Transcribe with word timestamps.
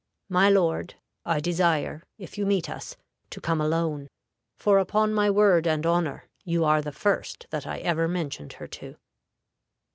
My 0.29 0.49
lord, 0.49 0.95
I 1.25 1.39
desire, 1.39 2.01
if 2.17 2.35
you 2.35 2.43
meet 2.47 2.71
us, 2.71 2.97
to 3.29 3.39
come 3.39 3.61
alone, 3.61 4.09
for, 4.57 4.79
upon 4.79 5.13
my 5.13 5.29
word 5.29 5.67
and 5.67 5.85
honor, 5.85 6.23
you 6.43 6.65
are 6.65 6.81
the 6.81 6.91
first 6.91 7.45
that 7.51 7.67
I 7.67 7.77
ever 7.81 8.07
mentioned 8.07 8.53
her 8.53 8.65
to." 8.65 8.95